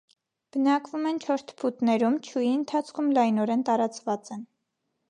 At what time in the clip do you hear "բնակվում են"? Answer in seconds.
0.55-1.19